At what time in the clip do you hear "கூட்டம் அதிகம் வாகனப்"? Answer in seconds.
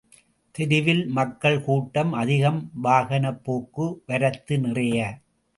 1.61-3.43